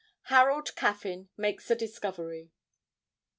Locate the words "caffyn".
0.75-1.29